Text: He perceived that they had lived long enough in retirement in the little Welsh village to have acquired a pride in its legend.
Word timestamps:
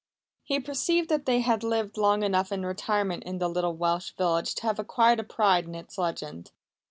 He 0.41 0.59
perceived 0.59 1.09
that 1.09 1.27
they 1.27 1.41
had 1.41 1.63
lived 1.63 1.95
long 1.95 2.23
enough 2.23 2.51
in 2.51 2.65
retirement 2.65 3.23
in 3.23 3.37
the 3.37 3.47
little 3.47 3.75
Welsh 3.75 4.13
village 4.17 4.55
to 4.55 4.63
have 4.63 4.79
acquired 4.79 5.19
a 5.19 5.23
pride 5.23 5.65
in 5.65 5.75
its 5.75 5.95
legend. 5.95 6.49